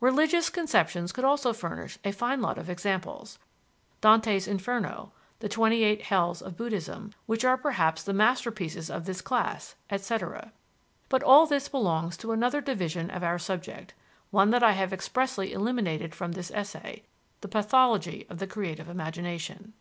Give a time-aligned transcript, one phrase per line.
[0.00, 3.38] Religious conceptions could also furnish a fine lot of examples:
[4.00, 9.20] Dante's Inferno, the twenty eight hells of Buddhism, which are perhaps the masterpieces of this
[9.20, 10.50] class, etc.
[11.10, 13.92] But all this belongs to another division of our subject,
[14.30, 17.02] one that I have expressly eliminated from this essay
[17.42, 19.74] the pathology of the creative imagination.